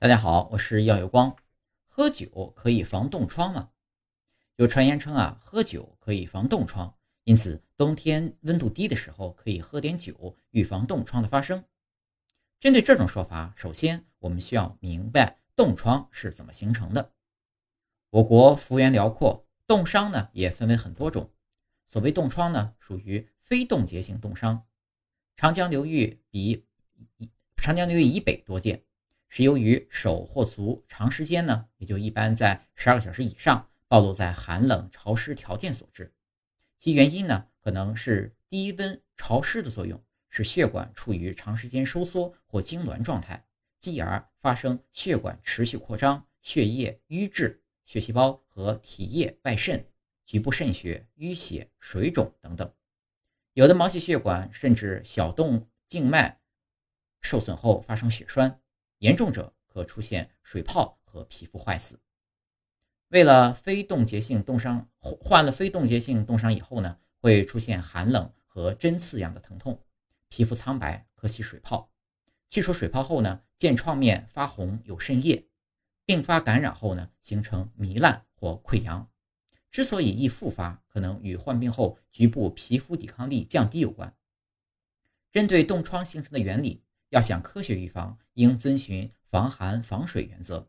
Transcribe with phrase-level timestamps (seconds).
[0.00, 1.34] 大家好，我是耀有光。
[1.88, 3.70] 喝酒可以防冻疮吗？
[4.54, 11.64] 有传言称啊，喝酒可以防冻疮，因此冬天温度低的时候可以喝点酒，预防冻疮的发生。
[12.60, 17.12] 针对这种说法，首先我们需要明白冻疮是怎么形成的。
[18.10, 21.28] 我国幅员辽阔，冻伤呢也分为很多种。
[21.86, 24.64] 所谓冻疮呢，属于非冻结性冻伤，
[25.34, 26.64] 长江流域比
[27.56, 28.84] 长江流域以北多见。
[29.28, 36.12] 是由于手或足长时间呢，也就一般在十二个小时以上，暴露在寒冷潮湿条件所致。
[36.76, 43.44] 其原因呢，可能是低温潮湿的作用，使血管处于长时间收缩或痉挛状态，
[43.78, 49.86] 继而发生血管持续扩张、血液瘀滞、血细胞和体液外渗、
[50.24, 52.72] 局部渗血、淤血、水肿等等。
[53.52, 56.40] 有的毛细血管甚至小动静脉
[57.20, 58.60] 受损后发生血栓。
[58.98, 61.98] 严重者可出现水泡和皮肤坏死。
[63.08, 69.82] 为了非冻结性冻伤，患了非冻结性冻伤以后呢，会出现寒冷和针刺样的疼痛，
[70.28, 71.90] 皮肤苍白，可起水泡。
[72.50, 75.48] 去除水泡后呢，见创面发红有渗液，
[76.04, 79.10] 并发感染后呢，形成糜烂或溃疡。
[79.70, 84.14] 之所以易复发，可能与患病后局部皮肤抵抗力降低有关。
[85.30, 86.82] 针对冻疮形成的原理。
[87.10, 90.68] 要想科学预防，应遵循防寒防水原则。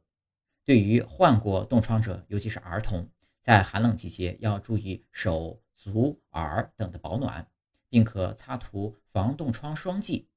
[0.63, 3.09] 对于患过冻疮者，尤其是儿童，
[3.41, 7.49] 在寒冷季节要注意手足耳等的保暖，
[7.89, 10.29] 并可擦涂防冻疮霜剂。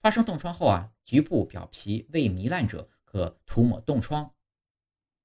[0.00, 4.32] 发生冻疮后啊，局部表皮未糜烂者，可涂抹冻疮；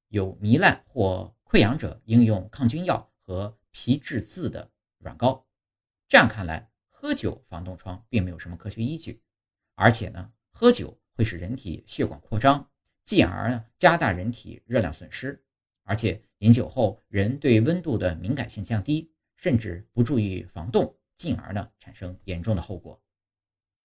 [0.09, 5.48] 有糜烂或溃疡者，应用抗菌药和皮质渍的软膏。
[6.08, 9.22] 这样看来，喝酒防冻疮并没有什么科学依据。
[9.75, 12.69] 而且呢，喝酒会使人体血管扩张，
[13.03, 15.41] 进而呢加大人体热量损失。
[15.83, 22.99] 而且饮酒后，人对温度的敏感性降低，甚至不注意防冻，进而呢产生严重的后果。